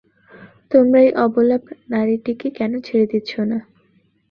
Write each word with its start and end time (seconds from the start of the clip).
তোমরা 0.71 0.99
এই 1.01 1.11
অবলা 1.23 1.57
নারীটিকে 1.89 2.47
কেন 2.57 2.71
ছেড়ে 2.85 3.05
দিচ্ছ 3.11 3.31
না? 3.41 3.57